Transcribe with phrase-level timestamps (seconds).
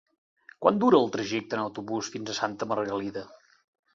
[0.65, 3.27] Quant dura el trajecte en autobús fins a Santa Margalida?